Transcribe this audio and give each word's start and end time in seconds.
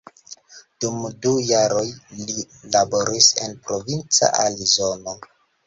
Dum 0.85 0.95
du 1.25 1.33
jaroj 1.49 1.83
li 2.23 2.47
laboris 2.77 3.29
en 3.47 3.55
provinca 3.69 4.33
Arizono. 4.49 5.19